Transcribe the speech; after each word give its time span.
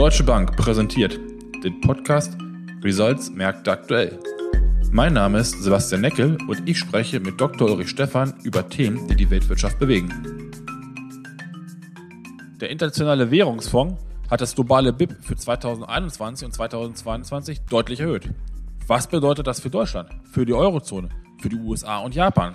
Deutsche 0.00 0.24
Bank 0.24 0.56
präsentiert 0.56 1.20
den 1.62 1.78
Podcast 1.82 2.34
Results 2.82 3.28
Märkte 3.32 3.70
aktuell. 3.70 4.18
Mein 4.90 5.12
Name 5.12 5.40
ist 5.40 5.62
Sebastian 5.62 6.00
Neckel 6.00 6.38
und 6.48 6.66
ich 6.66 6.78
spreche 6.78 7.20
mit 7.20 7.38
Dr. 7.38 7.68
Ulrich 7.68 7.90
Stephan 7.90 8.32
über 8.42 8.66
Themen, 8.66 9.06
die 9.08 9.14
die 9.14 9.28
Weltwirtschaft 9.28 9.78
bewegen. 9.78 10.08
Der 12.62 12.70
Internationale 12.70 13.30
Währungsfonds 13.30 14.02
hat 14.30 14.40
das 14.40 14.54
globale 14.54 14.94
BIP 14.94 15.22
für 15.22 15.36
2021 15.36 16.46
und 16.46 16.52
2022 16.52 17.60
deutlich 17.68 18.00
erhöht. 18.00 18.30
Was 18.86 19.06
bedeutet 19.06 19.46
das 19.46 19.60
für 19.60 19.68
Deutschland, 19.68 20.08
für 20.32 20.46
die 20.46 20.54
Eurozone, 20.54 21.10
für 21.42 21.50
die 21.50 21.56
USA 21.56 21.98
und 21.98 22.14
Japan? 22.14 22.54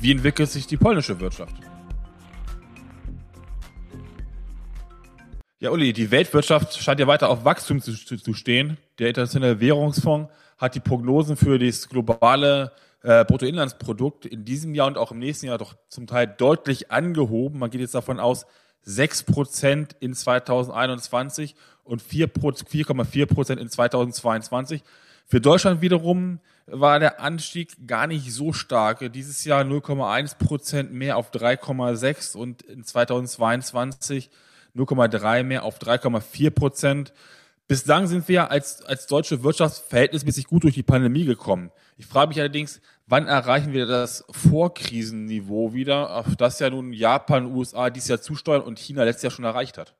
Wie 0.00 0.12
entwickelt 0.12 0.48
sich 0.48 0.66
die 0.66 0.78
polnische 0.78 1.20
Wirtschaft? 1.20 1.56
Ja, 5.62 5.68
Uli, 5.72 5.92
die 5.92 6.10
Weltwirtschaft 6.10 6.82
scheint 6.82 7.00
ja 7.00 7.06
weiter 7.06 7.28
auf 7.28 7.44
Wachstum 7.44 7.82
zu, 7.82 7.92
zu, 7.92 8.16
zu 8.16 8.32
stehen. 8.32 8.78
Der 8.98 9.08
Internationale 9.08 9.60
Währungsfonds 9.60 10.32
hat 10.56 10.74
die 10.74 10.80
Prognosen 10.80 11.36
für 11.36 11.58
das 11.58 11.90
globale 11.90 12.72
äh, 13.02 13.26
Bruttoinlandsprodukt 13.26 14.24
in 14.24 14.46
diesem 14.46 14.74
Jahr 14.74 14.86
und 14.86 14.96
auch 14.96 15.12
im 15.12 15.18
nächsten 15.18 15.44
Jahr 15.44 15.58
doch 15.58 15.74
zum 15.90 16.06
Teil 16.06 16.26
deutlich 16.28 16.90
angehoben. 16.90 17.58
Man 17.58 17.68
geht 17.68 17.82
jetzt 17.82 17.94
davon 17.94 18.20
aus, 18.20 18.46
6% 18.86 19.96
in 20.00 20.14
2021 20.14 21.54
und 21.84 22.02
4,4% 22.02 23.58
in 23.58 23.68
2022. 23.68 24.82
Für 25.26 25.42
Deutschland 25.42 25.82
wiederum 25.82 26.40
war 26.64 26.98
der 27.00 27.20
Anstieg 27.20 27.86
gar 27.86 28.06
nicht 28.06 28.32
so 28.32 28.54
stark. 28.54 29.12
Dieses 29.12 29.44
Jahr 29.44 29.62
0,1% 29.64 30.84
mehr 30.84 31.18
auf 31.18 31.30
3,6 31.30 32.34
und 32.34 32.62
in 32.62 32.82
2022 32.82 34.30
0,3 34.76 35.42
mehr 35.42 35.64
auf 35.64 35.78
3,4 35.78 36.50
Prozent. 36.50 37.12
Bislang 37.68 38.08
sind 38.08 38.26
wir 38.26 38.50
als, 38.50 38.82
als 38.82 39.06
deutsche 39.06 39.44
Wirtschaft 39.44 39.88
verhältnismäßig 39.88 40.46
gut 40.46 40.64
durch 40.64 40.74
die 40.74 40.82
Pandemie 40.82 41.24
gekommen. 41.24 41.70
Ich 41.98 42.06
frage 42.06 42.28
mich 42.28 42.40
allerdings, 42.40 42.80
wann 43.06 43.26
erreichen 43.26 43.72
wir 43.72 43.86
das 43.86 44.24
Vorkrisenniveau 44.30 45.72
wieder, 45.72 46.16
auf 46.16 46.34
das 46.34 46.58
ja 46.58 46.70
nun 46.70 46.92
Japan, 46.92 47.46
USA 47.46 47.90
dieses 47.90 48.08
Jahr 48.08 48.20
zusteuern 48.20 48.62
und 48.62 48.78
China 48.78 49.04
letztes 49.04 49.22
Jahr 49.22 49.30
schon 49.30 49.44
erreicht 49.44 49.78
hat? 49.78 49.94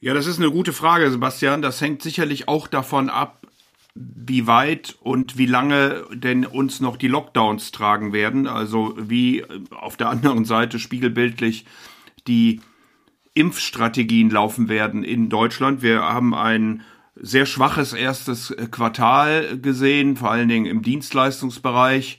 Ja, 0.00 0.14
das 0.14 0.26
ist 0.26 0.38
eine 0.38 0.50
gute 0.50 0.72
Frage, 0.72 1.10
Sebastian. 1.10 1.62
Das 1.62 1.80
hängt 1.80 2.00
sicherlich 2.02 2.48
auch 2.48 2.68
davon 2.68 3.10
ab, 3.10 3.46
wie 3.94 4.46
weit 4.46 4.96
und 5.00 5.36
wie 5.36 5.46
lange 5.46 6.04
denn 6.14 6.46
uns 6.46 6.80
noch 6.80 6.96
die 6.96 7.08
Lockdowns 7.08 7.70
tragen 7.72 8.12
werden. 8.12 8.46
Also 8.46 8.94
wie 8.96 9.44
auf 9.70 9.96
der 9.96 10.08
anderen 10.08 10.44
Seite 10.44 10.78
spiegelbildlich 10.78 11.66
die 12.26 12.60
Impfstrategien 13.34 14.30
laufen 14.30 14.68
werden 14.68 15.04
in 15.04 15.28
Deutschland. 15.28 15.82
Wir 15.82 16.02
haben 16.02 16.34
ein 16.34 16.82
sehr 17.14 17.46
schwaches 17.46 17.92
erstes 17.92 18.54
Quartal 18.70 19.58
gesehen, 19.58 20.16
vor 20.16 20.30
allen 20.30 20.48
Dingen 20.48 20.66
im 20.66 20.82
Dienstleistungsbereich. 20.82 22.18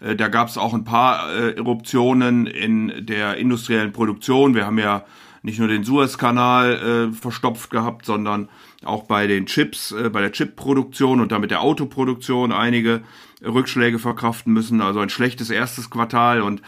Äh, 0.00 0.16
da 0.16 0.28
gab 0.28 0.48
es 0.48 0.58
auch 0.58 0.74
ein 0.74 0.84
paar 0.84 1.32
äh, 1.32 1.56
Eruptionen 1.56 2.46
in 2.46 3.06
der 3.06 3.36
industriellen 3.36 3.92
Produktion. 3.92 4.54
Wir 4.54 4.66
haben 4.66 4.78
ja 4.78 5.04
nicht 5.42 5.58
nur 5.58 5.68
den 5.68 5.84
Suezkanal 5.84 7.10
äh, 7.10 7.12
verstopft 7.12 7.70
gehabt, 7.70 8.04
sondern 8.04 8.48
auch 8.84 9.04
bei 9.04 9.26
den 9.26 9.46
Chips, 9.46 9.92
äh, 9.92 10.10
bei 10.10 10.20
der 10.20 10.32
Chipproduktion 10.32 11.20
und 11.20 11.32
damit 11.32 11.50
der 11.50 11.62
Autoproduktion 11.62 12.52
einige 12.52 13.02
Rückschläge 13.44 13.98
verkraften 13.98 14.52
müssen. 14.52 14.80
Also 14.80 15.00
ein 15.00 15.10
schlechtes 15.10 15.50
erstes 15.50 15.90
Quartal 15.90 16.42
und 16.42 16.62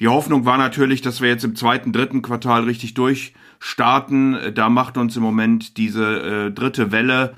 die 0.00 0.08
Hoffnung 0.08 0.44
war 0.44 0.58
natürlich, 0.58 1.00
dass 1.00 1.20
wir 1.20 1.28
jetzt 1.28 1.44
im 1.44 1.56
zweiten, 1.56 1.92
dritten 1.92 2.20
Quartal 2.22 2.64
richtig 2.64 2.94
durchstarten. 2.94 4.52
Da 4.54 4.68
macht 4.68 4.98
uns 4.98 5.16
im 5.16 5.22
Moment 5.22 5.76
diese 5.78 6.46
äh, 6.48 6.50
dritte 6.50 6.92
Welle 6.92 7.34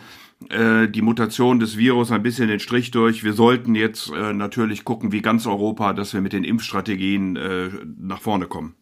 äh, 0.51 0.89
die 0.89 1.03
Mutation 1.03 1.59
des 1.59 1.77
Virus 1.77 2.13
ein 2.13 2.23
bisschen 2.23 2.49
den 2.49 2.61
Strich 2.61 2.91
durch. 2.91 3.25
Wir 3.25 3.33
sollten 3.33 3.75
jetzt 3.75 4.11
äh, 4.11 4.33
natürlich 4.33 4.85
gucken, 4.85 5.13
wie 5.13 5.21
ganz 5.21 5.47
Europa, 5.47 5.93
dass 5.93 6.15
wir 6.15 6.21
mit 6.21 6.33
den 6.33 6.45
Impfstrategien 6.45 7.37
äh, 7.37 7.71
nach 7.99 8.21
vorne 8.21 8.47
kommen. 8.47 8.75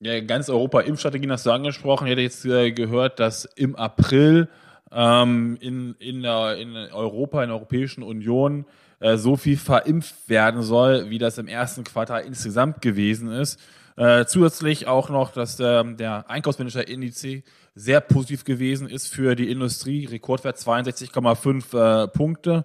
Ja, 0.00 0.20
ganz 0.20 0.48
Europa 0.48 0.80
Impfstrategien 0.80 1.32
hast 1.32 1.44
du 1.44 1.50
angesprochen. 1.50 2.06
Ich 2.06 2.12
hätte 2.12 2.22
jetzt 2.22 2.44
äh, 2.46 2.72
gehört, 2.72 3.18
dass 3.18 3.44
im 3.44 3.76
April 3.76 4.48
ähm, 4.92 5.58
in, 5.60 5.94
in, 5.98 6.22
der, 6.22 6.56
in 6.56 6.74
Europa, 6.74 7.42
in 7.42 7.48
der 7.48 7.56
Europäischen 7.56 8.02
Union 8.02 8.64
äh, 9.00 9.16
so 9.16 9.36
viel 9.36 9.56
verimpft 9.56 10.28
werden 10.28 10.62
soll, 10.62 11.10
wie 11.10 11.18
das 11.18 11.38
im 11.38 11.48
ersten 11.48 11.84
Quartal 11.84 12.24
insgesamt 12.24 12.80
gewesen 12.80 13.32
ist. 13.32 13.58
Äh, 13.96 14.24
zusätzlich 14.26 14.86
auch 14.86 15.10
noch, 15.10 15.32
dass 15.32 15.58
äh, 15.58 15.84
der 15.94 16.30
Einkaufsmanager-Indiz 16.30 17.26
sehr 17.74 18.00
positiv 18.00 18.44
gewesen 18.44 18.88
ist 18.88 19.08
für 19.08 19.34
die 19.34 19.50
Industrie, 19.50 20.06
Rekordwert 20.06 20.56
62,5 20.56 22.04
äh, 22.04 22.08
Punkte. 22.08 22.64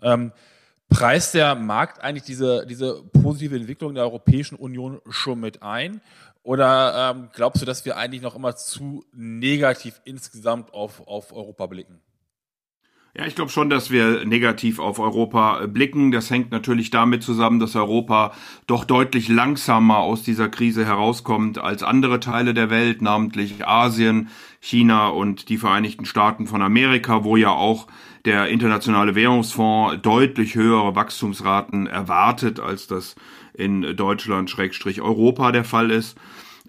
Ähm, 0.00 0.32
preist 0.88 1.34
der 1.34 1.54
Markt 1.54 2.02
eigentlich 2.02 2.24
diese, 2.24 2.66
diese 2.66 3.02
positive 3.02 3.56
Entwicklung 3.56 3.94
der 3.94 4.04
Europäischen 4.04 4.56
Union 4.56 5.00
schon 5.08 5.40
mit 5.40 5.62
ein? 5.62 6.00
Oder 6.42 7.12
ähm, 7.14 7.28
glaubst 7.32 7.62
du, 7.62 7.66
dass 7.66 7.84
wir 7.84 7.96
eigentlich 7.96 8.22
noch 8.22 8.34
immer 8.34 8.56
zu 8.56 9.04
negativ 9.12 10.00
insgesamt 10.04 10.74
auf, 10.74 11.06
auf 11.06 11.32
Europa 11.32 11.66
blicken? 11.66 12.00
Ja, 13.14 13.26
ich 13.26 13.34
glaube 13.34 13.50
schon, 13.50 13.68
dass 13.68 13.90
wir 13.90 14.24
negativ 14.24 14.78
auf 14.78 14.98
Europa 14.98 15.66
blicken. 15.66 16.12
Das 16.12 16.30
hängt 16.30 16.50
natürlich 16.50 16.88
damit 16.88 17.22
zusammen, 17.22 17.60
dass 17.60 17.76
Europa 17.76 18.32
doch 18.66 18.86
deutlich 18.86 19.28
langsamer 19.28 19.98
aus 19.98 20.22
dieser 20.22 20.48
Krise 20.48 20.86
herauskommt 20.86 21.58
als 21.58 21.82
andere 21.82 22.20
Teile 22.20 22.54
der 22.54 22.70
Welt, 22.70 23.02
namentlich 23.02 23.66
Asien, 23.66 24.30
China 24.60 25.08
und 25.08 25.50
die 25.50 25.58
Vereinigten 25.58 26.06
Staaten 26.06 26.46
von 26.46 26.62
Amerika, 26.62 27.22
wo 27.22 27.36
ja 27.36 27.50
auch 27.50 27.86
der 28.24 28.48
Internationale 28.48 29.14
Währungsfonds 29.14 30.00
deutlich 30.00 30.54
höhere 30.54 30.94
Wachstumsraten 30.94 31.86
erwartet, 31.86 32.60
als 32.60 32.86
das 32.86 33.14
in 33.52 33.94
Deutschland 33.94 34.48
Schrägstrich 34.48 35.02
Europa 35.02 35.52
der 35.52 35.64
Fall 35.64 35.90
ist. 35.90 36.16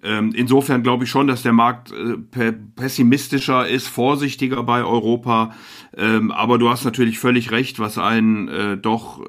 Ähm, 0.03 0.33
insofern 0.35 0.83
glaube 0.83 1.05
ich 1.05 1.09
schon, 1.09 1.27
dass 1.27 1.43
der 1.43 1.53
Markt 1.53 1.91
äh, 1.91 2.51
pessimistischer 2.75 3.67
ist, 3.67 3.87
vorsichtiger 3.87 4.61
bei 4.63 4.83
Europa. 4.83 5.53
Ähm, 5.95 6.31
aber 6.31 6.57
du 6.57 6.69
hast 6.69 6.83
natürlich 6.83 7.19
völlig 7.19 7.51
recht, 7.51 7.79
was 7.79 7.97
einen 7.97 8.49
äh, 8.49 8.77
doch 8.77 9.25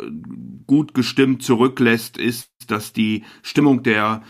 gut 0.66 0.92
gestimmt 0.92 1.44
zurücklässt, 1.44 2.18
ist, 2.18 2.50
dass 2.66 2.92
die 2.92 3.22
Stimmung 3.42 3.84
der 3.84 4.22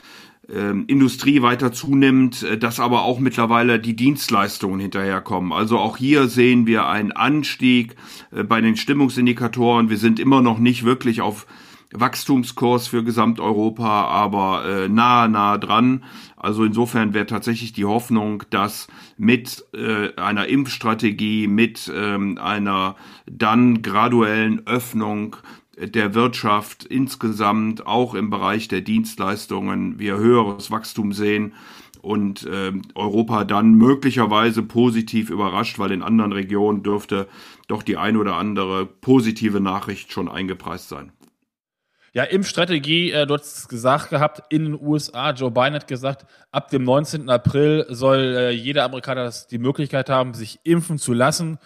ähm, 0.53 0.85
Industrie 0.87 1.41
weiter 1.41 1.73
zunimmt, 1.73 2.43
äh, 2.43 2.59
dass 2.59 2.79
aber 2.79 3.05
auch 3.05 3.21
mittlerweile 3.21 3.81
die 3.81 3.97
Dienstleistungen 3.97 4.81
hinterherkommen. 4.81 5.51
Also 5.51 5.79
auch 5.79 5.97
hier 5.97 6.29
sehen 6.29 6.67
wir 6.67 6.87
einen 6.87 7.13
Anstieg 7.13 7.97
bei 8.31 8.61
den 8.61 8.77
Stimmungsindikatoren. 8.77 9.89
Wir 9.89 9.97
sind 9.97 10.21
immer 10.21 10.43
noch 10.43 10.59
nicht 10.59 10.85
wirklich 10.85 11.23
auf 11.23 11.47
Wachstumskurs 11.95 12.89
für 12.89 13.05
Gesamteuropa, 13.05 14.07
aber 14.07 14.65
äh, 14.67 14.89
nah, 14.89 15.29
nah 15.29 15.59
dran. 15.59 16.05
Also 16.37 16.65
insofern 16.65 17.15
wäre 17.15 17.27
tatsächlich 17.27 17.73
die 17.73 17.85
Hoffnung, 17.85 18.43
dass 18.51 18.89
mit 19.17 19.65
äh, 19.73 20.15
einer 20.17 20.47
Impfstrategie, 20.47 21.47
mit 21.47 21.91
ähm, 21.95 22.39
einer 22.39 22.97
dann 23.27 23.83
graduellen 23.83 24.67
Öffnung 24.67 25.37
der 25.79 26.15
Wirtschaft 26.15 26.85
insgesamt, 26.85 27.87
auch 27.87 28.15
im 28.15 28.31
Bereich 28.31 28.69
der 28.69 28.81
Dienstleistungen, 28.81 29.99
wir 29.99 30.17
höheres 30.17 30.71
Wachstum 30.71 31.13
sehen 31.13 31.55
und 32.03 32.45
äh, 32.45 32.73
Europa 32.95 33.45
dann 33.45 33.75
möglicherweise 33.75 34.63
positiv 34.63 35.31
überrascht, 35.31 35.79
weil 35.79 35.91
in 35.91 36.03
anderen 36.03 36.33
Regionen 36.33 36.83
dürfte 36.83 37.29
doch 37.67 37.83
die 37.83 37.97
ein 37.97 38.17
oder 38.17 38.37
andere 38.37 38.85
positive 38.85 39.61
Nachricht 39.61 40.13
schon 40.13 40.29
eingepreist 40.29 40.91
sein. 40.91 41.13
Ja, 42.17 42.23
Impfstrategie, 42.23 43.11
äh, 43.11 43.27
du 43.27 43.35
hast 43.35 43.69
gesagt 43.69 44.11
gehabt, 44.11 44.41
in 44.49 44.67
den 44.67 44.81
USA, 44.81 45.33
Joe 45.33 45.51
Biden 45.51 45.75
hat 45.75 45.89
gesagt, 45.89 46.27
ab 46.53 46.71
dem 46.71 46.85
19. 46.85 47.29
April 47.29 47.87
soll 47.89 48.37
äh, 48.37 48.51
jeder 48.51 48.85
Amerikaner 48.85 49.33
die 49.51 49.59
Möglichkeit 49.59 50.09
haben, 50.09 50.33
sich 50.33 50.61
impfen 50.63 50.99
zu 50.99 51.13
lassen. 51.13 51.59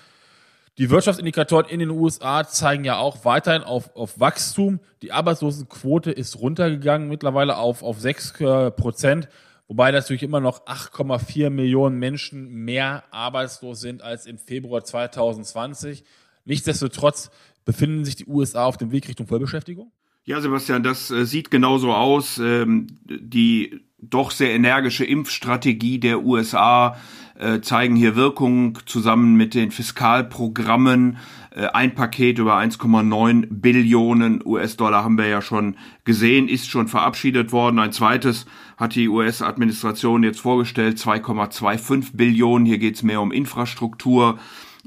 Die 0.78 0.88
Wirtschaftsindikatoren 0.88 1.66
in 1.66 1.80
den 1.80 1.90
USA 1.90 2.48
zeigen 2.48 2.84
ja 2.84 2.96
auch 2.96 3.26
weiterhin 3.26 3.62
auf, 3.62 3.94
auf 3.94 4.20
Wachstum. 4.20 4.80
Die 5.02 5.12
Arbeitslosenquote 5.12 6.12
ist 6.12 6.40
runtergegangen, 6.40 7.10
mittlerweile 7.10 7.58
auf, 7.58 7.82
auf 7.82 8.00
6 8.00 8.40
äh, 8.40 8.70
Prozent, 8.70 9.28
wobei 9.66 9.90
natürlich 9.90 10.22
immer 10.22 10.40
noch 10.40 10.64
8,4 10.64 11.50
Millionen 11.50 11.98
Menschen 11.98 12.48
mehr 12.48 13.04
arbeitslos 13.10 13.80
sind 13.80 14.00
als 14.00 14.24
im 14.24 14.38
Februar 14.38 14.82
2020. 14.82 16.04
Nichtsdestotrotz 16.46 17.30
befinden 17.66 18.06
sich 18.06 18.16
die 18.16 18.26
USA 18.26 18.64
auf 18.64 18.78
dem 18.78 18.92
Weg 18.92 19.08
Richtung 19.08 19.26
Vollbeschäftigung? 19.26 19.92
Ja, 20.28 20.42
Sebastian, 20.42 20.82
das 20.82 21.10
äh, 21.10 21.24
sieht 21.24 21.50
genauso 21.50 21.94
aus. 21.94 22.36
Ähm, 22.36 22.86
die 23.06 23.80
doch 23.98 24.30
sehr 24.30 24.50
energische 24.50 25.06
Impfstrategie 25.06 25.98
der 25.98 26.22
USA 26.22 26.98
äh, 27.38 27.62
zeigen 27.62 27.96
hier 27.96 28.14
Wirkung 28.14 28.78
zusammen 28.84 29.36
mit 29.36 29.54
den 29.54 29.70
Fiskalprogrammen. 29.70 31.16
Äh, 31.56 31.68
ein 31.68 31.94
Paket 31.94 32.38
über 32.38 32.58
1,9 32.58 33.46
Billionen 33.48 34.42
US-Dollar 34.44 35.02
haben 35.02 35.16
wir 35.16 35.28
ja 35.28 35.40
schon 35.40 35.76
gesehen, 36.04 36.48
ist 36.48 36.68
schon 36.68 36.88
verabschiedet 36.88 37.50
worden. 37.50 37.78
Ein 37.78 37.92
zweites 37.92 38.44
hat 38.76 38.96
die 38.96 39.08
US-Administration 39.08 40.24
jetzt 40.24 40.40
vorgestellt, 40.40 40.98
2,25 40.98 42.10
Billionen. 42.12 42.66
Hier 42.66 42.76
geht 42.76 42.96
es 42.96 43.02
mehr 43.02 43.22
um 43.22 43.32
Infrastruktur 43.32 44.38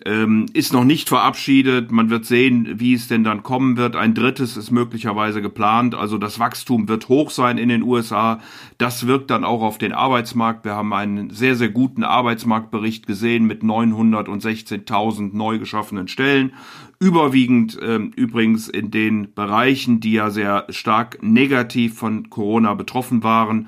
ähm, 0.06 0.48
ist 0.54 0.74
noch 0.74 0.84
nicht 0.84 1.10
verabschiedet. 1.10 1.92
Man 1.92 2.10
wird 2.10 2.26
sehen, 2.26 2.80
wie 2.80 2.94
es 2.94 3.08
denn 3.08 3.24
dann 3.24 3.44
kommen 3.44 3.78
wird. 3.78 3.96
Ein 3.96 4.14
drittes 4.14 4.58
ist 4.58 4.72
möglicherweise 4.72 5.42
geplant. 5.42 5.96
Also 5.96 6.18
das 6.18 6.40
Wachstum 6.40 6.88
wird 6.88 7.10
hoch 7.10 7.30
sein 7.30 7.58
in 7.58 7.70
den 7.70 7.84
USA. 7.84 8.40
Das 8.78 9.08
wirkt 9.08 9.30
dann 9.30 9.44
auch 9.44 9.62
auf 9.62 9.78
den 9.78 9.94
Arbeitsmarkt. 9.94 10.66
Wir 10.66 10.74
haben 10.74 10.94
einen 10.94 11.30
sehr, 11.30 11.56
sehr 11.56 11.70
guten 11.70 12.04
Arbeitsmarktbericht 12.04 13.06
gesehen 13.06 13.46
mit 13.46 13.62
916.000 13.62 15.36
neu 15.36 15.60
geschaffenen 15.60 16.08
Stellen. 16.08 16.54
Überwiegend 17.00 17.78
ähm, 17.82 18.12
übrigens 18.16 18.68
in 18.68 18.92
den 18.92 19.34
Bereichen, 19.34 20.00
die 20.00 20.14
ja 20.14 20.30
sehr 20.30 20.66
stark 20.70 21.20
negativ 21.22 21.96
von 21.98 22.30
Corona 22.30 22.74
betroffen 22.74 23.24
waren. 23.24 23.68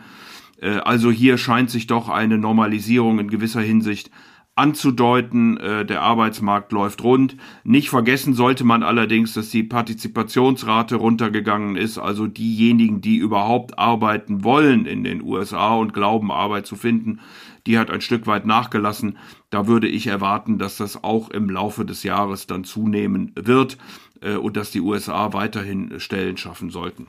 Äh, 0.61 0.77
also 0.77 1.11
hier 1.11 1.37
scheint 1.37 1.69
sich 1.69 1.87
doch 1.87 2.09
eine 2.09 2.37
Normalisierung 2.37 3.19
in 3.19 3.29
gewisser 3.29 3.61
Hinsicht 3.61 4.09
anzudeuten, 4.55 5.57
äh, 5.57 5.85
der 5.85 6.01
Arbeitsmarkt 6.01 6.71
läuft 6.71 7.03
rund. 7.03 7.37
Nicht 7.63 7.89
vergessen 7.89 8.33
sollte 8.35 8.63
man 8.63 8.83
allerdings, 8.83 9.33
dass 9.33 9.49
die 9.49 9.63
Partizipationsrate 9.63 10.95
runtergegangen 10.95 11.75
ist, 11.75 11.97
also 11.97 12.27
diejenigen, 12.27 13.01
die 13.01 13.17
überhaupt 13.17 13.79
arbeiten 13.79 14.43
wollen 14.43 14.85
in 14.85 15.03
den 15.03 15.23
USA 15.23 15.73
und 15.73 15.93
glauben, 15.93 16.31
Arbeit 16.31 16.67
zu 16.67 16.75
finden, 16.75 17.19
die 17.65 17.79
hat 17.79 17.89
ein 17.89 18.01
Stück 18.01 18.27
weit 18.27 18.45
nachgelassen. 18.45 19.17
Da 19.49 19.65
würde 19.67 19.87
ich 19.87 20.07
erwarten, 20.07 20.59
dass 20.59 20.77
das 20.77 21.03
auch 21.03 21.29
im 21.31 21.49
Laufe 21.49 21.83
des 21.85 22.03
Jahres 22.03 22.45
dann 22.45 22.63
zunehmen 22.63 23.31
wird 23.35 23.77
äh, 24.21 24.35
und 24.35 24.55
dass 24.55 24.69
die 24.69 24.81
USA 24.81 25.33
weiterhin 25.33 25.99
Stellen 25.99 26.37
schaffen 26.37 26.69
sollten. 26.69 27.07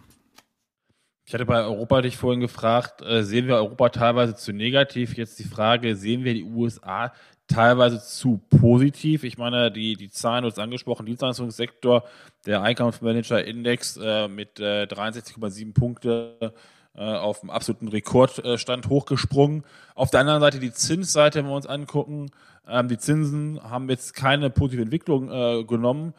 Ich 1.27 1.33
hatte 1.33 1.47
bei 1.47 1.65
Europa 1.65 2.03
dich 2.03 2.19
vorhin 2.19 2.41
gefragt, 2.41 3.01
äh, 3.01 3.23
sehen 3.23 3.47
wir 3.47 3.55
Europa 3.55 3.89
teilweise 3.89 4.35
zu 4.35 4.53
negativ? 4.53 5.17
Jetzt 5.17 5.39
die 5.39 5.45
Frage, 5.45 5.97
sehen 5.97 6.23
wir 6.23 6.35
die 6.35 6.45
USA 6.45 7.13
teilweise 7.47 8.03
zu 8.03 8.41
positiv. 8.59 9.25
Ich 9.25 9.39
meine, 9.39 9.71
die, 9.71 9.97
die 9.97 10.11
Zahlen, 10.11 10.43
du 10.43 10.51
hast 10.51 10.59
angesprochen, 10.59 11.07
Dienstleistungssektor, 11.07 12.05
der 12.47 12.63
Einkaufsmanager-Index 12.63 13.99
äh, 13.99 14.29
mit 14.29 14.61
äh, 14.61 14.85
63,7 14.85 15.75
Punkte 15.75 16.55
äh, 16.95 17.03
auf 17.03 17.41
dem 17.41 17.51
absoluten 17.51 17.89
Rekordstand 17.89 18.89
hochgesprungen. 18.89 19.65
Auf 19.95 20.11
der 20.11 20.21
anderen 20.21 20.41
Seite 20.41 20.59
die 20.59 20.73
Zinsseite, 20.73 21.41
wenn 21.41 21.47
wir 21.47 21.57
uns 21.57 21.67
angucken, 21.67 22.31
ähm, 22.69 22.89
die 22.89 22.99
Zinsen 22.99 23.63
haben 23.63 23.89
jetzt 23.91 24.15
keine 24.15 24.51
positive 24.51 24.83
Entwicklung 24.83 25.31
äh, 25.31 25.65
genommen, 25.65 26.15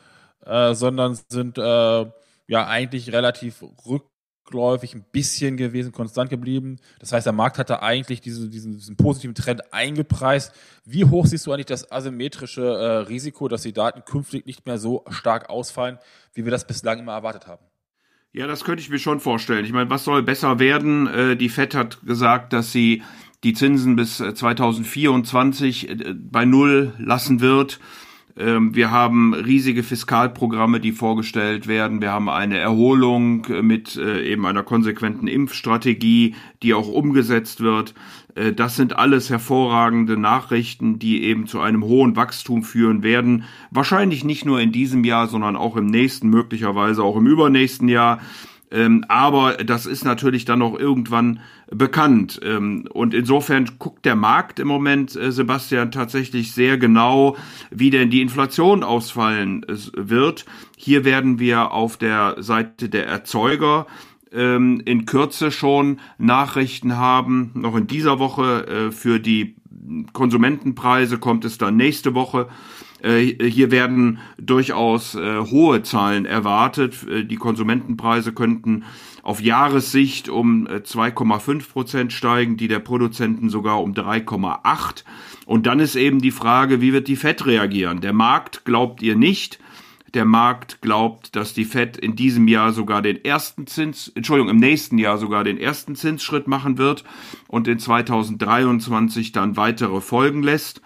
äh, 0.46 0.74
sondern 0.74 1.18
sind 1.30 1.58
äh, 1.58 1.62
ja 1.62 2.68
eigentlich 2.68 3.12
relativ 3.12 3.64
rück 3.88 4.04
rückläufig 4.46 4.94
ein 4.94 5.06
bisschen 5.12 5.58
gewesen, 5.58 5.92
konstant 5.92 6.30
geblieben. 6.30 6.78
Das 7.00 7.12
heißt, 7.12 7.26
der 7.26 7.34
Markt 7.34 7.58
hatte 7.58 7.82
eigentlich 7.82 8.22
diese, 8.22 8.50
diesen, 8.50 8.74
diesen 8.74 8.96
positiven 8.96 9.36
Trend 9.36 9.74
eingepreist. 9.74 10.54
Wie 10.86 11.06
hoch 11.06 11.26
siehst 11.26 11.46
du 11.46 11.52
eigentlich 11.52 11.66
das 11.66 11.92
asymmetrische 11.92 12.64
äh, 12.64 12.98
Risiko, 13.08 13.48
dass 13.48 13.64
die 13.64 13.74
Daten 13.74 14.04
künftig 14.06 14.46
nicht 14.46 14.66
mehr 14.66 14.78
so 14.78 15.04
stark 15.10 15.50
ausfallen, 15.50 15.98
wie 16.34 16.46
wir 16.46 16.52
das 16.52 16.68
bislang 16.68 17.00
immer 17.00 17.14
erwartet 17.14 17.48
haben? 17.48 17.66
Ja, 18.34 18.48
das 18.48 18.66
könnte 18.66 18.82
ich 18.82 18.90
mir 18.90 19.00
schon 19.00 19.20
vorstellen. 19.20 19.64
Ich 19.64 19.72
meine, 19.72 19.90
was 19.90 20.04
soll 20.04 20.22
besser 20.22 20.60
werden? 20.60 21.08
Äh, 21.08 21.38
die 21.38 21.50
FED 21.50 21.76
hat 21.76 22.06
gesagt, 22.06 22.54
dass 22.54 22.72
sie 22.72 23.02
die 23.44 23.54
Zinsen 23.54 23.96
bis 23.96 24.18
2024 24.18 25.90
äh, 25.90 26.14
bei 26.14 26.46
Null 26.46 26.94
lassen 26.98 27.40
wird. 27.40 27.80
Ähm, 28.38 28.76
wir 28.76 28.92
haben 28.92 29.34
riesige 29.34 29.82
Fiskalprogramme, 29.82 30.82
die 30.82 30.92
vorgestellt 30.92 31.68
werden. 31.68 32.02
Wir 32.02 32.12
haben 32.12 32.30
eine 32.30 32.58
Erholung 32.58 33.46
äh, 33.46 33.62
mit 33.62 33.96
äh, 33.96 34.24
eben 34.30 34.46
einer 34.46 34.64
konsequenten 34.64 35.28
Impfstrategie, 35.28 36.36
die 36.62 36.74
auch 36.74 36.90
umgesetzt 36.90 37.62
wird. 37.62 37.94
Äh, 38.36 38.52
das 38.52 38.76
sind 38.76 38.98
alles 38.98 39.30
hervorragende 39.30 40.18
Nachrichten, 40.18 41.00
die 41.00 41.24
eben 41.24 41.48
zu 41.48 41.62
einem 41.62 41.84
hohen 41.86 42.18
Wachstum 42.18 42.64
führen 42.64 43.04
werden. 43.04 43.46
Wahrscheinlich 43.72 44.26
nicht 44.26 44.46
nur 44.46 44.60
in 44.60 44.74
diesem 44.74 45.06
Jahr, 45.06 45.28
sondern 45.28 45.56
auch 45.56 45.78
im 45.78 45.86
nächsten, 45.86 46.30
möglicherweise 46.30 47.04
auch 47.04 47.16
im 47.16 47.28
übernächsten 47.28 47.88
Jahr. 47.88 48.20
Ähm, 48.70 49.06
aber 49.08 49.54
das 49.54 49.86
ist 49.86 50.04
natürlich 50.04 50.44
dann 50.44 50.62
auch 50.62 50.78
irgendwann 50.78 51.40
bekannt. 51.72 52.40
Ähm, 52.44 52.88
und 52.92 53.14
insofern 53.14 53.70
guckt 53.80 54.06
der 54.06 54.16
Markt 54.16 54.60
im 54.60 54.68
Moment, 54.68 55.16
äh, 55.16 55.32
Sebastian, 55.32 55.92
tatsächlich 55.92 56.52
sehr 56.52 56.78
genau, 56.78 57.36
wie 57.72 57.90
denn 57.90 58.10
die 58.10 58.22
Inflation 58.22 58.84
ausfallen 58.84 59.66
wird. 59.96 60.46
Hier 60.78 61.06
werden 61.06 61.40
wir 61.40 61.72
auf 61.72 61.98
der 61.98 62.36
Seite 62.40 62.90
der 62.90 63.08
Erzeuger 63.08 63.88
ähm, 64.32 64.82
in 64.86 65.06
Kürze 65.06 65.52
schon 65.52 66.00
Nachrichten 66.18 66.98
haben. 66.98 67.52
Noch 67.56 67.76
in 67.76 67.88
dieser 67.88 68.20
Woche 68.20 68.68
äh, 68.68 68.92
für 68.92 69.20
die 69.20 69.56
Konsumentenpreise 70.14 71.20
kommt 71.20 71.46
es 71.46 71.58
dann 71.58 71.78
nächste 71.78 72.16
Woche. 72.16 72.48
Äh, 73.02 73.50
hier 73.50 73.72
werden 73.72 74.20
durchaus 74.38 75.16
hohe 75.16 75.84
Zahlen 75.84 76.26
erwartet. 76.26 76.96
Die 77.30 77.36
Konsumentenpreise 77.36 78.34
könnten 78.34 78.84
auf 79.26 79.42
Jahressicht 79.42 80.30
um 80.30 80.68
2,5 80.68 81.72
Prozent 81.72 82.14
steigen, 82.14 82.58
die 82.58 82.68
der 82.68 82.78
Produzenten 82.78 83.50
sogar 83.50 83.82
um 83.82 83.94
3,8. 83.94 85.04
Und 85.48 85.66
dann 85.66 85.80
ist 85.80 85.96
eben 85.96 86.22
die 86.22 86.30
Frage, 86.30 86.80
wie 86.80 86.94
wird 86.94 87.08
die 87.08 87.16
FED 87.16 87.48
reagieren? 87.48 88.02
Der 88.02 88.14
Markt 88.14 88.66
glaubt 88.66 89.02
ihr 89.02 89.16
nicht. 89.16 89.60
Der 90.14 90.26
Markt 90.26 90.80
glaubt, 90.84 91.36
dass 91.36 91.56
die 91.56 91.66
Fed 91.66 91.98
in 91.98 92.16
diesem 92.16 92.48
Jahr 92.48 92.72
sogar 92.72 93.02
den 93.02 93.26
ersten 93.26 93.66
Zins, 93.66 94.12
Entschuldigung, 94.14 94.52
im 94.52 94.60
nächsten 94.60 95.00
Jahr 95.00 95.18
sogar 95.18 95.44
den 95.44 95.58
ersten 95.58 95.96
Zinsschritt 95.96 96.48
machen 96.48 96.78
wird 96.78 97.04
und 97.48 97.68
in 97.68 97.80
2023 97.80 99.32
dann 99.32 99.58
weitere 99.58 100.02
folgen 100.02 100.44
lässt. 100.44 100.82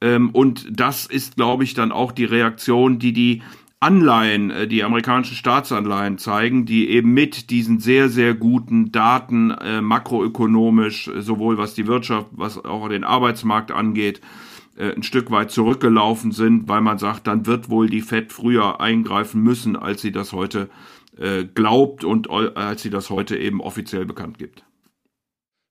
Ähm, 0.00 0.30
und 0.30 0.66
das 0.72 1.06
ist, 1.06 1.36
glaube 1.36 1.62
ich, 1.62 1.74
dann 1.74 1.92
auch 1.92 2.10
die 2.10 2.24
Reaktion, 2.24 2.98
die 2.98 3.12
die 3.12 3.42
Anleihen, 3.80 4.50
äh, 4.50 4.66
die 4.66 4.84
amerikanischen 4.84 5.36
Staatsanleihen 5.36 6.18
zeigen, 6.18 6.66
die 6.66 6.88
eben 6.88 7.12
mit 7.12 7.50
diesen 7.50 7.78
sehr, 7.78 8.08
sehr 8.08 8.34
guten 8.34 8.90
Daten 8.92 9.50
äh, 9.50 9.80
makroökonomisch, 9.80 11.08
äh, 11.08 11.20
sowohl 11.20 11.58
was 11.58 11.74
die 11.74 11.86
Wirtschaft, 11.86 12.28
was 12.32 12.64
auch 12.64 12.88
den 12.88 13.04
Arbeitsmarkt 13.04 13.70
angeht, 13.70 14.20
äh, 14.76 14.94
ein 14.94 15.02
Stück 15.02 15.30
weit 15.30 15.50
zurückgelaufen 15.50 16.32
sind, 16.32 16.68
weil 16.68 16.80
man 16.80 16.98
sagt, 16.98 17.26
dann 17.26 17.46
wird 17.46 17.68
wohl 17.68 17.88
die 17.88 18.00
Fed 18.00 18.32
früher 18.32 18.80
eingreifen 18.80 19.42
müssen, 19.42 19.76
als 19.76 20.00
sie 20.02 20.12
das 20.12 20.32
heute 20.32 20.68
äh, 21.18 21.44
glaubt 21.44 22.04
und 22.04 22.30
als 22.30 22.82
sie 22.82 22.90
das 22.90 23.10
heute 23.10 23.36
eben 23.36 23.60
offiziell 23.60 24.04
bekannt 24.04 24.38
gibt. 24.38 24.64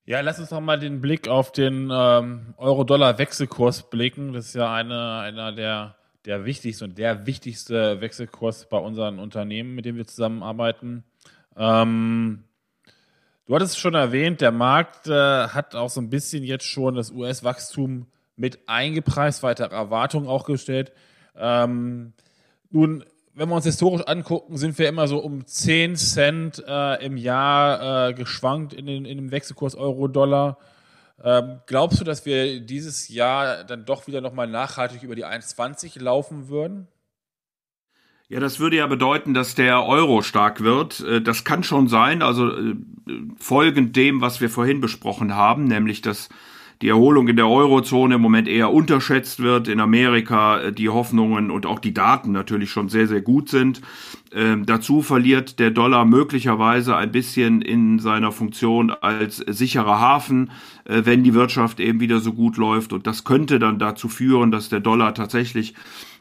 Ja, 0.07 0.21
lass 0.21 0.39
uns 0.39 0.51
noch 0.51 0.61
mal 0.61 0.77
den 0.77 1.01
Blick 1.01 1.27
auf 1.27 1.51
den 1.51 1.89
ähm, 1.91 2.53
Euro-Dollar-Wechselkurs 2.57 3.89
blicken. 3.89 4.33
Das 4.33 4.47
ist 4.47 4.53
ja 4.53 4.71
eine, 4.71 5.19
einer 5.19 5.51
der, 5.51 5.95
der 6.25 6.45
wichtigsten 6.45 6.85
und 6.85 6.97
der 6.97 7.25
wichtigste 7.25 8.01
Wechselkurs 8.01 8.67
bei 8.69 8.77
unseren 8.77 9.19
Unternehmen, 9.19 9.75
mit 9.75 9.85
denen 9.85 9.97
wir 9.97 10.07
zusammenarbeiten. 10.07 11.03
Ähm, 11.55 12.43
du 13.45 13.55
hattest 13.55 13.73
es 13.73 13.79
schon 13.79 13.93
erwähnt, 13.93 14.41
der 14.41 14.51
Markt 14.51 15.07
äh, 15.07 15.47
hat 15.47 15.75
auch 15.75 15.89
so 15.89 16.01
ein 16.01 16.09
bisschen 16.09 16.43
jetzt 16.43 16.65
schon 16.65 16.95
das 16.95 17.11
US-Wachstum 17.11 18.07
mit 18.35 18.67
eingepreist, 18.67 19.43
weitere 19.43 19.73
Erwartungen 19.73 20.27
auch 20.27 20.45
gestellt. 20.45 20.91
Ähm, 21.35 22.13
nun 22.69 23.03
wenn 23.35 23.49
wir 23.49 23.55
uns 23.55 23.65
historisch 23.65 24.07
angucken, 24.07 24.57
sind 24.57 24.79
wir 24.79 24.87
immer 24.87 25.07
so 25.07 25.19
um 25.19 25.45
10 25.45 25.97
Cent 25.97 26.63
äh, 26.65 27.05
im 27.05 27.17
Jahr 27.17 28.09
äh, 28.09 28.13
geschwankt 28.13 28.73
in, 28.73 28.85
den, 28.85 29.03
in 29.05 29.17
dem 29.17 29.31
Wechselkurs 29.31 29.75
Euro-Dollar. 29.75 30.57
Ähm, 31.23 31.61
glaubst 31.65 31.99
du, 31.99 32.03
dass 32.03 32.25
wir 32.25 32.59
dieses 32.59 33.07
Jahr 33.07 33.63
dann 33.63 33.85
doch 33.85 34.07
wieder 34.07 34.21
nochmal 34.21 34.47
nachhaltig 34.47 35.03
über 35.03 35.15
die 35.15 35.25
1,20 35.25 36.01
laufen 36.01 36.49
würden? 36.49 36.87
Ja, 38.27 38.39
das 38.39 38.59
würde 38.59 38.77
ja 38.77 38.87
bedeuten, 38.87 39.33
dass 39.33 39.53
der 39.55 39.85
Euro 39.85 40.21
stark 40.21 40.61
wird. 40.61 40.99
Äh, 41.01 41.21
das 41.21 41.43
kann 41.43 41.63
schon 41.63 41.87
sein, 41.87 42.21
also 42.21 42.51
äh, 42.51 42.75
folgend 43.37 43.95
dem, 43.95 44.21
was 44.21 44.41
wir 44.41 44.49
vorhin 44.49 44.81
besprochen 44.81 45.35
haben, 45.35 45.65
nämlich 45.65 46.01
dass 46.01 46.29
die 46.81 46.89
Erholung 46.89 47.27
in 47.27 47.35
der 47.35 47.47
Eurozone 47.47 48.15
im 48.15 48.21
Moment 48.21 48.47
eher 48.47 48.71
unterschätzt 48.71 49.41
wird, 49.41 49.67
in 49.67 49.79
Amerika 49.79 50.59
äh, 50.59 50.71
die 50.73 50.89
Hoffnungen 50.89 51.51
und 51.51 51.65
auch 51.65 51.79
die 51.79 51.93
Daten 51.93 52.31
natürlich 52.31 52.69
schon 52.69 52.89
sehr, 52.89 53.07
sehr 53.07 53.21
gut 53.21 53.49
sind. 53.49 53.81
Ähm, 54.33 54.65
dazu 54.65 55.01
verliert 55.01 55.59
der 55.59 55.71
Dollar 55.71 56.05
möglicherweise 56.05 56.95
ein 56.95 57.11
bisschen 57.11 57.61
in 57.61 57.99
seiner 57.99 58.31
Funktion 58.31 58.91
als 58.91 59.37
sicherer 59.37 59.99
Hafen, 59.99 60.51
äh, 60.83 61.01
wenn 61.05 61.23
die 61.23 61.33
Wirtschaft 61.33 61.79
eben 61.79 61.99
wieder 61.99 62.19
so 62.19 62.33
gut 62.33 62.57
läuft. 62.57 62.91
Und 62.91 63.07
das 63.07 63.23
könnte 63.23 63.59
dann 63.59 63.79
dazu 63.79 64.09
führen, 64.09 64.51
dass 64.51 64.69
der 64.69 64.81
Dollar 64.81 65.13
tatsächlich 65.13 65.73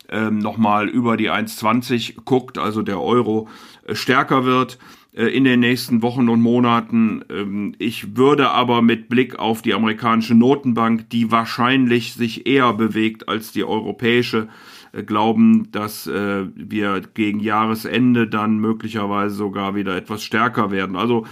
ähm, 0.08 0.38
nochmal 0.38 0.88
über 0.88 1.16
die 1.16 1.30
1,20 1.30 2.24
guckt, 2.24 2.58
also 2.58 2.82
der 2.82 3.00
Euro 3.00 3.48
äh, 3.86 3.94
stärker 3.94 4.44
wird. 4.44 4.78
Äh, 5.14 5.26
in 5.26 5.44
den 5.44 5.60
nächsten 5.60 6.02
Wochen 6.02 6.28
und 6.28 6.40
Monaten. 6.40 7.24
Ähm, 7.30 7.74
ich 7.78 8.16
würde 8.16 8.50
aber 8.50 8.82
mit 8.82 9.08
Blick 9.08 9.38
auf 9.38 9.62
die 9.62 9.74
amerikanische 9.74 10.34
Notenbank, 10.34 11.08
die 11.10 11.30
wahrscheinlich 11.30 12.14
sich 12.14 12.46
eher 12.46 12.72
bewegt 12.72 13.28
als 13.28 13.52
die 13.52 13.64
europäische, 13.64 14.48
äh, 14.92 15.04
glauben, 15.04 15.70
dass 15.70 16.06
äh, 16.06 16.46
wir 16.54 17.00
gegen 17.14 17.40
Jahresende 17.40 18.26
dann 18.26 18.58
möglicherweise 18.58 19.34
sogar 19.34 19.74
wieder 19.74 19.96
etwas 19.96 20.24
stärker 20.24 20.70
werden. 20.70 20.96
Also 20.96 21.26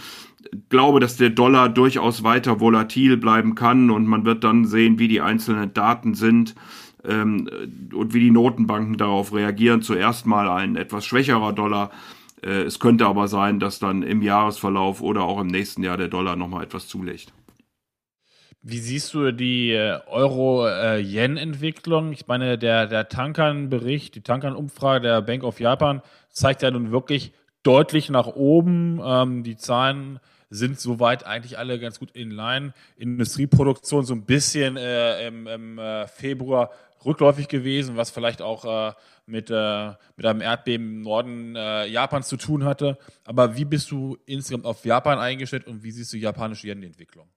glaube, 0.69 1.01
dass 1.01 1.17
der 1.17 1.31
Dollar 1.31 1.69
durchaus 1.69 2.23
weiter 2.23 2.61
volatil 2.61 3.17
bleiben 3.17 3.55
kann 3.55 3.91
und 3.91 4.07
man 4.07 4.25
wird 4.25 4.45
dann 4.45 4.65
sehen, 4.65 4.99
wie 4.99 5.09
die 5.09 5.21
einzelnen 5.21 5.73
Daten 5.73 6.15
sind 6.15 6.55
ähm, 7.05 7.49
und 7.93 8.15
wie 8.15 8.21
die 8.21 8.31
Notenbanken 8.31 8.97
darauf 8.97 9.35
reagieren. 9.35 9.83
Zuerst 9.83 10.27
mal 10.27 10.49
ein 10.49 10.77
etwas 10.77 11.05
schwächerer 11.07 11.53
Dollar. 11.53 11.91
Äh, 12.43 12.63
es 12.63 12.79
könnte 12.79 13.07
aber 13.07 13.29
sein, 13.29 13.61
dass 13.61 13.79
dann 13.79 14.03
im 14.03 14.23
Jahresverlauf 14.23 15.01
oder 15.01 15.23
auch 15.23 15.41
im 15.41 15.47
nächsten 15.47 15.83
Jahr 15.83 15.97
der 15.97 16.09
Dollar 16.09 16.37
nochmal 16.37 16.65
etwas 16.65 16.89
zulegt. 16.89 17.33
Wie 18.65 18.79
siehst 18.79 19.13
du 19.15 19.33
die 19.33 19.73
äh, 19.73 19.99
Euro-Yen-Entwicklung? 20.07 22.13
Ich 22.13 22.29
meine, 22.29 22.59
der, 22.59 22.87
der 22.87 23.09
Tankern-Bericht, 23.09 24.15
die 24.15 24.23
Tankern-Umfrage 24.23 25.09
der 25.09 25.23
Bank 25.23 25.43
of 25.43 25.59
Japan 25.59 26.01
zeigt 26.31 26.63
ja 26.63 26.71
nun 26.71 26.93
wirklich 26.93 27.33
deutlich 27.65 28.09
nach 28.09 28.29
oben. 28.29 29.01
Ähm, 29.05 29.43
die 29.43 29.57
Zahlen 29.57 30.21
sind 30.53 30.79
soweit 30.79 31.25
eigentlich 31.25 31.59
alle 31.59 31.81
ganz 31.81 31.99
gut 31.99 32.11
in 32.13 32.31
line. 32.31 32.75
Industrieproduktion 32.97 34.05
so 34.05 34.15
ein 34.15 34.25
bisschen 34.25 34.77
äh, 34.77 35.27
im, 35.27 35.47
im 35.47 35.79
äh, 35.79 36.07
Februar 36.07 36.71
rückläufig 37.05 37.49
gewesen, 37.49 37.97
was 37.97 38.11
vielleicht 38.11 38.43
auch 38.43 38.65
äh, 38.91 38.93
mit, 39.27 39.51
äh, 39.51 39.93
mit 40.17 40.27
einem 40.27 40.43
Erdbeben 40.43 40.87
im 40.87 41.03
Norden 41.03 41.57
äh, 41.57 41.87
Japans 41.87 42.29
zu 42.29 42.37
tun 42.37 42.65
hatte. 42.65 42.99
Aber 43.25 43.57
wie 43.57 43.65
bist 43.65 43.91
du 43.91 44.19
insgesamt 44.27 44.67
auf 44.67 44.85
Japan 44.85 45.19
eingestellt 45.19 45.67
und 45.67 45.83
wie 45.83 45.91
siehst 45.91 46.13
du 46.13 46.19
japanische 46.19 46.69
Yen-Entwicklung? 46.69 47.29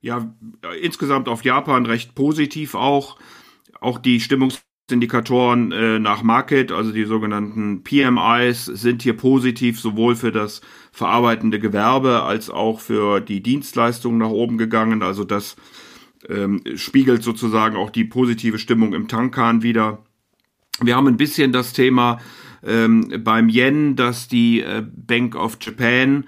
Ja, 0.00 0.34
insgesamt 0.80 1.28
auf 1.28 1.44
Japan 1.44 1.84
recht 1.84 2.14
positiv 2.14 2.74
auch. 2.74 3.18
Auch 3.80 3.98
die 3.98 4.18
Stimmungs 4.20 4.62
Indikatoren 4.92 5.72
äh, 5.72 5.98
nach 5.98 6.22
Market, 6.22 6.72
also 6.72 6.92
die 6.92 7.04
sogenannten 7.04 7.82
PMIs, 7.82 8.66
sind 8.66 9.02
hier 9.02 9.16
positiv 9.16 9.80
sowohl 9.80 10.16
für 10.16 10.32
das 10.32 10.60
verarbeitende 10.92 11.58
Gewerbe 11.58 12.22
als 12.22 12.50
auch 12.50 12.80
für 12.80 13.20
die 13.20 13.42
Dienstleistungen 13.42 14.18
nach 14.18 14.30
oben 14.30 14.58
gegangen. 14.58 15.02
Also 15.02 15.24
das 15.24 15.56
ähm, 16.28 16.62
spiegelt 16.76 17.22
sozusagen 17.22 17.76
auch 17.76 17.90
die 17.90 18.04
positive 18.04 18.58
Stimmung 18.58 18.94
im 18.94 19.08
Tankan 19.08 19.62
wieder. 19.62 20.04
Wir 20.80 20.96
haben 20.96 21.08
ein 21.08 21.16
bisschen 21.16 21.52
das 21.52 21.72
Thema 21.72 22.18
ähm, 22.66 23.12
beim 23.24 23.48
Yen, 23.48 23.96
dass 23.96 24.28
die 24.28 24.60
äh, 24.60 24.82
Bank 24.82 25.34
of 25.34 25.58
Japan 25.60 26.24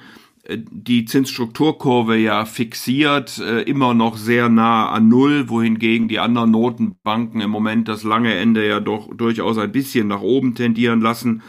die 0.49 1.05
Zinsstrukturkurve 1.05 2.17
ja 2.17 2.45
fixiert, 2.45 3.39
äh, 3.39 3.63
immer 3.63 3.95
noch 3.95 4.17
sehr 4.17 4.49
nah 4.49 4.91
an 4.91 5.09
Null, 5.09 5.49
wohingegen 5.49 6.09
die 6.09 6.19
anderen 6.19 6.51
Notenbanken 6.51 7.41
im 7.41 7.51
Moment 7.51 7.87
das 7.87 8.03
lange 8.03 8.35
Ende 8.35 8.67
ja 8.67 8.81
doch 8.81 9.15
durchaus 9.15 9.57
ein 9.59 9.71
bisschen 9.71 10.09
nach 10.09 10.21
oben 10.21 10.57
tendieren 10.57 11.01
lassen. 11.01 11.43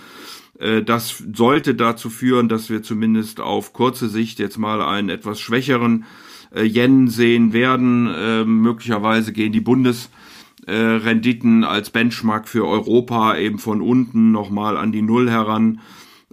Äh, 0.60 0.84
das 0.84 1.24
sollte 1.34 1.74
dazu 1.74 2.12
führen, 2.12 2.50
dass 2.50 2.70
wir 2.70 2.84
zumindest 2.84 3.40
auf 3.40 3.74
kurze 3.74 4.10
Sicht 4.10 4.38
jetzt 4.38 4.60
mal 4.60 4.80
einen 4.82 5.10
etwas 5.10 5.40
schwächeren 5.40 6.06
äh, 6.54 6.64
Yen 6.64 7.08
sehen 7.08 7.52
werden. 7.52 8.08
Äh, 8.08 8.46
möglicherweise 8.46 9.34
gehen 9.34 9.54
die 9.54 9.62
Bundesrenditen 9.62 11.64
als 11.64 11.90
Benchmark 11.90 12.48
für 12.48 12.68
Europa 12.68 13.38
eben 13.38 13.58
von 13.58 13.82
unten 13.82 14.32
nochmal 14.32 14.78
an 14.78 14.92
die 14.92 15.02
Null 15.02 15.32
heran. 15.32 15.80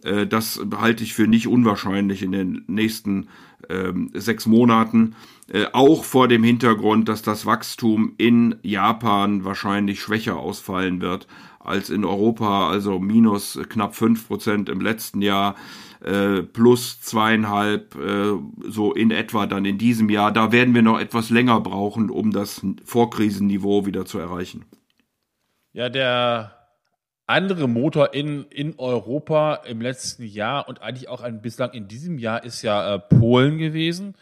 Äh, 0.04 0.26
das 0.26 0.61
halte 0.76 1.04
ich 1.04 1.14
für 1.14 1.26
nicht 1.26 1.47
unwahrscheinlich 1.47 2.23
in 2.23 2.33
den 2.33 2.64
nächsten 2.66 3.28
ähm, 3.69 4.11
sechs 4.14 4.47
Monaten. 4.47 5.14
Äh, 5.52 5.66
auch 5.73 6.04
vor 6.04 6.28
dem 6.28 6.45
Hintergrund, 6.45 7.09
dass 7.09 7.23
das 7.23 7.47
Wachstum 7.47 8.14
in 8.19 8.57
Japan 8.62 9.45
wahrscheinlich 9.45 10.00
schwächer 10.00 10.37
ausfallen 10.37 11.00
wird 11.00 11.26
als 11.59 11.90
in 11.90 12.04
Europa, 12.04 12.71
also 12.71 12.99
minus 12.99 13.59
knapp 13.69 13.95
fünf 13.95 14.26
Prozent 14.28 14.69
im 14.69 14.80
letzten 14.80 15.21
Jahr, 15.21 15.57
äh, 16.02 16.42
plus 16.42 17.00
zweieinhalb, 17.02 17.95
äh, 17.97 18.33
so 18.66 18.95
in 18.95 19.11
etwa 19.11 19.47
dann 19.47 19.66
in 19.66 19.76
diesem 19.76 20.09
Jahr. 20.09 20.33
Da 20.33 20.52
werden 20.52 20.75
wir 20.75 20.83
noch 20.83 20.99
etwas 20.99 21.28
länger 21.28 21.61
brauchen, 21.61 22.09
um 22.09 22.30
das 22.30 22.64
Vorkrisenniveau 22.85 23.85
wieder 23.85 24.07
zu 24.07 24.19
erreichen. 24.19 24.64
Ja, 25.73 25.90
der 25.90 26.60
andere 27.31 27.69
Motor 27.69 28.13
in, 28.13 28.45
in 28.51 28.75
Europa 28.79 29.55
im 29.67 29.81
letzten 29.81 30.25
Jahr 30.25 30.69
und 30.69 30.83
eigentlich 30.83 31.09
auch 31.09 31.23
ein, 31.23 31.41
bislang 31.41 31.71
in 31.73 31.87
diesem 31.87 32.19
Jahr 32.19 32.43
ist 32.45 32.63
ja 32.63 32.97
äh, 32.97 32.99
Polen 32.99 33.57
gewesen. 33.59 34.17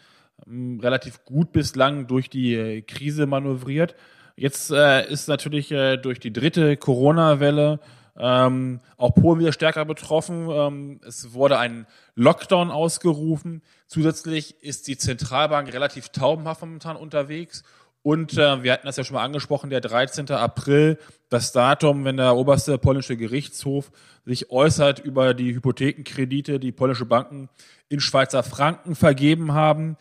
Ähm, 0.47 0.79
relativ 0.79 1.25
gut 1.25 1.51
bislang 1.51 2.05
durch 2.05 2.29
die 2.29 2.53
äh, 2.53 2.81
Krise 2.81 3.25
manövriert. 3.25 3.95
Jetzt 4.35 4.71
äh, 4.71 5.09
ist 5.11 5.27
natürlich 5.27 5.71
äh, 5.71 5.97
durch 5.97 6.19
die 6.19 6.31
dritte 6.31 6.77
Corona-Welle 6.77 7.79
ähm, 8.15 8.79
auch 8.97 9.15
Polen 9.15 9.39
wieder 9.39 9.53
stärker 9.53 9.85
betroffen. 9.85 10.47
Ähm, 10.51 11.01
es 11.05 11.33
wurde 11.33 11.57
ein 11.57 11.87
Lockdown 12.15 12.69
ausgerufen. 12.69 13.63
Zusätzlich 13.87 14.61
ist 14.61 14.87
die 14.87 14.97
Zentralbank 14.97 15.73
relativ 15.73 16.09
taubenhaft 16.09 16.61
momentan 16.61 16.95
unterwegs 16.95 17.63
und 18.01 18.37
äh, 18.37 18.63
wir 18.63 18.73
hatten 18.73 18.87
das 18.87 18.97
ja 18.97 19.03
schon 19.03 19.15
mal 19.15 19.23
angesprochen, 19.23 19.69
der 19.69 19.81
13. 19.81 20.29
April, 20.31 20.97
das 21.29 21.51
Datum, 21.51 22.05
wenn 22.05 22.17
der 22.17 22.35
oberste 22.35 22.77
polnische 22.77 23.17
Gerichtshof 23.17 23.91
sich 24.25 24.51
äußert 24.51 24.99
über 24.99 25.33
die 25.33 25.53
Hypothekenkredite, 25.53 26.59
die 26.59 26.71
polnische 26.71 27.05
Banken 27.05 27.49
in 27.89 27.99
Schweizer 27.99 28.43
Franken 28.43 28.95
vergeben 28.95 29.53
haben. 29.53 29.97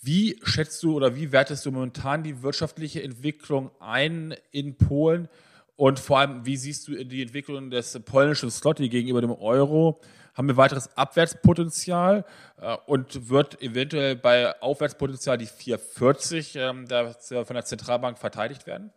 Wie 0.00 0.38
schätzt 0.44 0.82
du 0.82 0.94
oder 0.94 1.16
wie 1.16 1.32
wertest 1.32 1.66
du 1.66 1.72
momentan 1.72 2.22
die 2.22 2.42
wirtschaftliche 2.42 3.02
Entwicklung 3.02 3.70
ein 3.80 4.34
in 4.52 4.76
Polen? 4.76 5.28
Und 5.76 5.98
vor 5.98 6.20
allem, 6.20 6.46
wie 6.46 6.56
siehst 6.56 6.88
du 6.88 7.04
die 7.04 7.22
Entwicklung 7.22 7.70
des 7.70 7.98
polnischen 8.04 8.50
Slotty 8.50 8.88
gegenüber 8.88 9.20
dem 9.20 9.32
Euro? 9.32 10.00
haben 10.34 10.48
wir 10.48 10.56
weiteres 10.56 10.96
Abwärtspotenzial 10.96 12.24
äh, 12.60 12.76
und 12.86 13.30
wird 13.30 13.62
eventuell 13.62 14.16
bei 14.16 14.60
Aufwärtspotenzial 14.60 15.38
die 15.38 15.46
440 15.46 16.56
ähm, 16.56 16.86
von 16.88 17.54
der 17.54 17.64
Zentralbank 17.64 18.18
verteidigt 18.18 18.66
werden? 18.66 18.90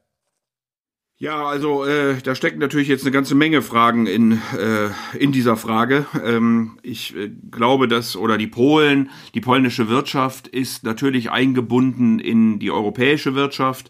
Ja, 1.20 1.48
also 1.48 1.84
äh, 1.84 2.22
da 2.22 2.36
stecken 2.36 2.60
natürlich 2.60 2.88
jetzt 2.88 3.02
eine 3.02 3.12
ganze 3.12 3.34
Menge 3.34 3.64
Fragen 3.64 4.06
in, 4.06 4.40
äh, 4.56 4.90
in 5.18 5.32
dieser 5.32 5.58
Frage. 5.58 6.06
Ähm, 6.24 6.78
ich 6.84 7.16
äh, 7.16 7.30
glaube, 7.50 7.88
dass, 7.88 8.16
oder 8.16 8.38
die 8.38 8.46
Polen, 8.46 9.10
die 9.34 9.42
polnische 9.42 9.90
Wirtschaft 9.90 10.48
ist 10.48 10.84
natürlich 10.84 11.32
eingebunden 11.32 12.20
in 12.20 12.60
die 12.60 12.70
europäische 12.70 13.34
Wirtschaft. 13.34 13.90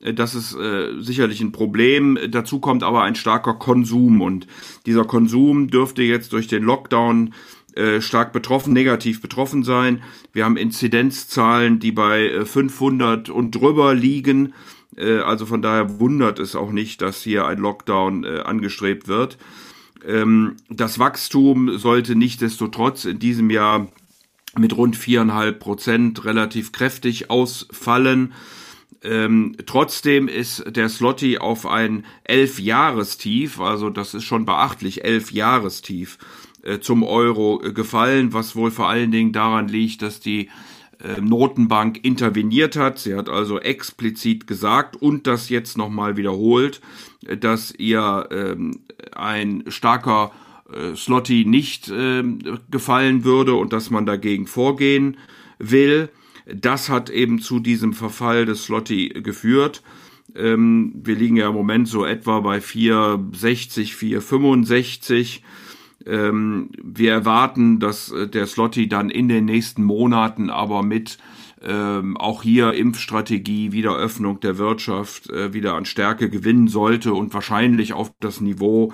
Äh, 0.00 0.14
das 0.14 0.34
ist 0.34 0.54
äh, 0.54 1.00
sicherlich 1.00 1.40
ein 1.40 1.52
Problem. 1.52 2.18
Dazu 2.30 2.60
kommt 2.60 2.82
aber 2.82 3.02
ein 3.02 3.14
starker 3.14 3.54
Konsum 3.54 4.20
und 4.20 4.46
dieser 4.86 5.04
Konsum 5.04 5.68
dürfte 5.68 6.02
jetzt 6.02 6.32
durch 6.32 6.46
den 6.46 6.62
Lockdown 6.62 7.34
äh, 7.74 8.00
stark 8.00 8.32
betroffen, 8.32 8.72
negativ 8.72 9.20
betroffen 9.20 9.62
sein. 9.62 10.02
Wir 10.32 10.44
haben 10.44 10.56
Inzidenzzahlen, 10.56 11.78
die 11.78 11.92
bei 11.92 12.44
500 12.44 13.28
äh, 13.28 13.32
und 13.32 13.52
drüber 13.52 13.94
liegen. 13.94 14.54
Äh, 14.96 15.18
also 15.18 15.46
von 15.46 15.62
daher 15.62 16.00
wundert 16.00 16.38
es 16.38 16.56
auch 16.56 16.72
nicht, 16.72 17.02
dass 17.02 17.22
hier 17.22 17.46
ein 17.46 17.58
Lockdown 17.58 18.24
angestrebt 18.24 19.06
wird. 19.06 19.38
Ähm, 20.04 20.56
das 20.68 20.98
Wachstum 20.98 21.78
sollte 21.78 22.16
nichtdestotrotz 22.16 23.04
in 23.04 23.18
diesem 23.18 23.50
Jahr 23.50 23.88
mit 24.56 24.76
rund 24.76 24.96
viereinhalb 24.96 25.60
Prozent 25.60 26.24
relativ 26.24 26.72
kräftig 26.72 27.30
ausfallen. 27.30 28.32
Ähm, 29.02 29.56
trotzdem 29.66 30.26
ist 30.26 30.64
der 30.66 30.88
Slotty 30.88 31.38
auf 31.38 31.66
ein 31.66 32.04
elf-Jahrestief, 32.24 33.60
also 33.60 33.90
das 33.90 34.14
ist 34.14 34.24
schon 34.24 34.44
beachtlich, 34.44 35.04
elf 35.04 35.30
Jahrestief 35.30 36.18
äh, 36.62 36.80
zum 36.80 37.04
Euro 37.04 37.62
äh, 37.62 37.72
gefallen, 37.72 38.32
was 38.32 38.56
wohl 38.56 38.72
vor 38.72 38.88
allen 38.88 39.12
Dingen 39.12 39.32
daran 39.32 39.68
liegt, 39.68 40.02
dass 40.02 40.18
die 40.18 40.48
äh, 41.00 41.20
Notenbank 41.20 42.04
interveniert 42.04 42.74
hat. 42.74 42.98
Sie 42.98 43.14
hat 43.14 43.28
also 43.28 43.60
explizit 43.60 44.48
gesagt 44.48 44.96
und 44.96 45.28
das 45.28 45.48
jetzt 45.48 45.78
nochmal 45.78 46.16
wiederholt, 46.16 46.80
dass 47.40 47.72
ihr 47.72 48.28
ähm, 48.32 48.80
ein 49.12 49.64
starker 49.68 50.32
äh, 50.72 50.96
Slotty 50.96 51.44
nicht 51.44 51.88
äh, 51.88 52.24
gefallen 52.70 53.22
würde 53.22 53.54
und 53.54 53.72
dass 53.72 53.90
man 53.90 54.06
dagegen 54.06 54.48
vorgehen 54.48 55.16
will. 55.58 56.10
Das 56.54 56.88
hat 56.88 57.10
eben 57.10 57.40
zu 57.40 57.60
diesem 57.60 57.92
Verfall 57.92 58.46
des 58.46 58.64
Slotty 58.64 59.08
geführt. 59.22 59.82
Ähm, 60.34 60.92
wir 60.94 61.16
liegen 61.16 61.36
ja 61.36 61.48
im 61.48 61.54
Moment 61.54 61.88
so 61.88 62.04
etwa 62.04 62.40
bei 62.40 62.60
460, 62.60 63.94
465. 63.94 65.42
Ähm, 66.06 66.70
wir 66.82 67.12
erwarten, 67.12 67.80
dass 67.80 68.10
äh, 68.12 68.28
der 68.28 68.46
Slotty 68.46 68.88
dann 68.88 69.10
in 69.10 69.28
den 69.28 69.44
nächsten 69.44 69.84
Monaten 69.84 70.50
aber 70.50 70.82
mit 70.82 71.18
ähm, 71.60 72.16
auch 72.16 72.42
hier 72.42 72.72
Impfstrategie, 72.72 73.72
Wiederöffnung 73.72 74.40
der 74.40 74.58
Wirtschaft 74.58 75.28
äh, 75.30 75.52
wieder 75.52 75.74
an 75.74 75.84
Stärke 75.86 76.30
gewinnen 76.30 76.68
sollte 76.68 77.14
und 77.14 77.34
wahrscheinlich 77.34 77.92
auf 77.92 78.12
das 78.20 78.40
Niveau 78.40 78.92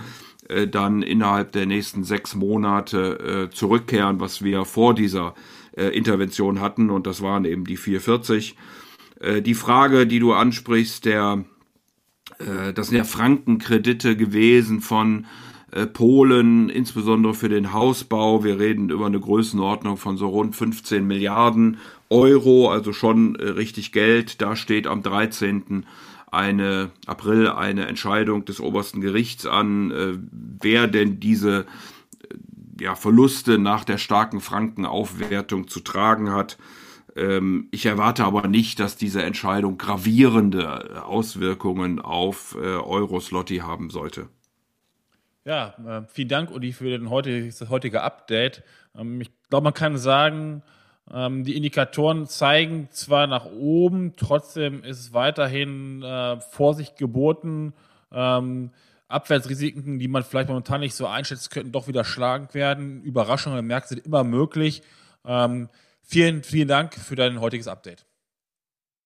äh, 0.49 0.67
dann 0.67 1.03
innerhalb 1.03 1.53
der 1.53 1.67
nächsten 1.67 2.05
sechs 2.05 2.35
Monate 2.35 3.49
äh, 3.51 3.55
zurückkehren, 3.55 4.19
was 4.21 4.43
wir 4.43 4.65
vor 4.65 4.95
dieser 4.95 5.35
äh, 5.77 5.89
Intervention 5.89 6.61
hatten. 6.61 6.91
Und 6.91 7.07
das 7.07 7.23
waren 7.23 7.45
eben 7.45 7.65
die 7.65 7.77
440. 7.77 8.57
Äh, 9.21 9.43
die 9.43 9.55
Frage, 9.55 10.07
die 10.07 10.19
du 10.19 10.33
ansprichst, 10.33 11.05
der, 11.05 11.45
äh, 12.39 12.73
das 12.73 12.89
sind 12.89 12.97
ja 12.97 13.05
Frankenkredite 13.05 14.17
gewesen 14.17 14.81
von 14.81 15.27
äh, 15.75 15.87
Polen, 15.87 16.69
insbesondere 16.69 17.35
für 17.35 17.49
den 17.49 17.73
Hausbau. 17.73 18.45
Wir 18.45 18.61
reden 18.61 18.91
über 18.91 19.07
eine 19.07 19.19
Größenordnung 19.19 19.97
von 19.97 20.17
so 20.17 20.29
rund 20.29 20.55
15 20.55 21.05
Milliarden 21.05 21.79
Euro, 22.11 22.71
also 22.71 22.93
schon 22.93 23.35
äh, 23.37 23.49
richtig 23.49 23.91
Geld. 23.91 24.41
Da 24.41 24.55
steht 24.55 24.87
am 24.87 25.03
13. 25.03 25.85
Eine, 26.31 26.91
April 27.07 27.49
eine 27.49 27.87
Entscheidung 27.87 28.45
des 28.45 28.61
obersten 28.61 29.01
Gerichts 29.01 29.47
an, 29.47 29.91
äh, 29.91 30.19
wer 30.61 30.87
denn 30.87 31.19
diese 31.19 31.67
ja, 32.81 32.95
Verluste 32.95 33.59
nach 33.59 33.85
der 33.85 33.99
starken 33.99 34.41
Frankenaufwertung 34.41 35.69
zu 35.69 35.81
tragen 35.81 36.31
hat. 36.31 36.59
Ähm, 37.17 37.69
ich 37.71 37.87
erwarte 37.87 38.25
aber 38.25 38.49
nicht, 38.49 38.81
dass 38.81 38.97
diese 38.97 39.23
Entscheidung 39.23 39.79
gravierende 39.79 41.05
Auswirkungen 41.05 42.01
auf 42.01 42.57
äh, 42.61 42.77
Euroslotti 42.77 43.59
haben 43.59 43.91
sollte. 43.91 44.29
Ja, 45.45 45.75
äh, 45.87 46.03
vielen 46.09 46.29
Dank, 46.29 46.51
Uli, 46.51 46.73
für 46.73 46.89
den 46.89 47.11
heutige, 47.11 47.47
das 47.47 47.69
heutige 47.69 48.03
Update. 48.03 48.63
Ähm, 48.97 49.21
ich 49.21 49.31
glaube, 49.51 49.65
man 49.65 49.75
kann 49.75 49.99
sagen, 49.99 50.63
ähm, 51.13 51.45
die 51.45 51.57
Indikatoren 51.57 52.27
zeigen 52.27 52.89
zwar 52.91 53.27
nach 53.27 53.45
oben, 53.47 54.15
trotzdem 54.17 54.83
ist 54.83 55.13
weiterhin 55.13 56.03
äh, 56.03 56.41
Vorsicht 56.41 56.97
geboten. 56.97 57.75
Ähm, 58.11 58.71
Abwärtsrisiken, 59.09 59.99
die 59.99 60.09
man 60.09 60.25
vielleicht 60.25 60.49
momentan 60.49 60.81
nicht 60.81 60.95
so 60.95 61.07
einschätzt, 61.07 61.51
könnten 61.51 61.73
doch 61.73 61.89
wieder 61.89 62.05
schlagend 62.05 62.55
werden. 62.55 63.03
Überraschungen 63.03 63.59
im 63.59 63.67
Märkte 63.67 63.91
sind 63.91 64.07
immer 64.07 64.25
möglich. 64.25 64.83
Ähm, 65.25 65.69
vielen, 66.03 66.43
vielen 66.43 66.69
Dank 66.69 66.95
für 66.95 67.17
dein 67.17 67.41
heutiges 67.41 67.69
Update. 67.69 68.07